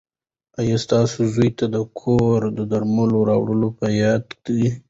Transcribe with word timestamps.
ایا 0.59 0.77
ستاسو 0.85 1.17
زوی 1.33 1.49
ته 1.57 1.65
د 1.75 1.77
کور 1.99 2.39
د 2.57 2.59
درملو 2.71 3.19
راوړل 3.29 3.61
په 3.79 3.85
یاد 4.01 4.23
دي؟ 4.45 4.65